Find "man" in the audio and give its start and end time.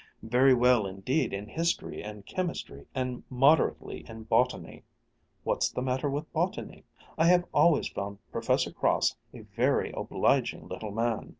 10.91-11.29